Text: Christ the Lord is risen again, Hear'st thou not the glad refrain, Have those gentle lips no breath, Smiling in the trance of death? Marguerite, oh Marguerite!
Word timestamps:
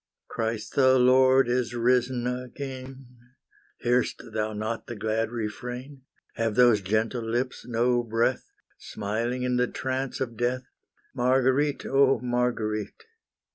Christ 0.27 0.73
the 0.73 0.97
Lord 0.97 1.47
is 1.47 1.75
risen 1.75 2.25
again, 2.25 3.05
Hear'st 3.81 4.33
thou 4.33 4.51
not 4.51 4.87
the 4.87 4.95
glad 4.95 5.29
refrain, 5.29 6.01
Have 6.33 6.55
those 6.55 6.81
gentle 6.81 7.21
lips 7.21 7.67
no 7.67 8.01
breath, 8.01 8.49
Smiling 8.79 9.43
in 9.43 9.57
the 9.57 9.67
trance 9.67 10.19
of 10.19 10.35
death? 10.37 10.63
Marguerite, 11.13 11.85
oh 11.85 12.17
Marguerite! 12.19 13.05